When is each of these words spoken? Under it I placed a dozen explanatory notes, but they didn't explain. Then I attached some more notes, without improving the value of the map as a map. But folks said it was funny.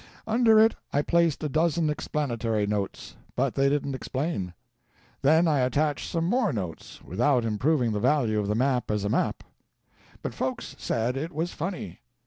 Under 0.25 0.57
it 0.57 0.73
I 0.91 1.03
placed 1.03 1.43
a 1.43 1.47
dozen 1.47 1.87
explanatory 1.87 2.65
notes, 2.65 3.17
but 3.35 3.53
they 3.53 3.69
didn't 3.69 3.93
explain. 3.93 4.55
Then 5.21 5.47
I 5.47 5.59
attached 5.59 6.09
some 6.09 6.25
more 6.25 6.51
notes, 6.51 7.03
without 7.03 7.45
improving 7.45 7.91
the 7.91 7.99
value 7.99 8.39
of 8.39 8.47
the 8.47 8.55
map 8.55 8.89
as 8.89 9.03
a 9.03 9.09
map. 9.09 9.43
But 10.23 10.33
folks 10.33 10.75
said 10.79 11.15
it 11.15 11.31
was 11.31 11.51
funny. 11.53 11.99